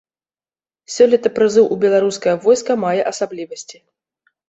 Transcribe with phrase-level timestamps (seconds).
[0.93, 3.77] Сёлета прызыў у беларускае войска мае асаблівасці.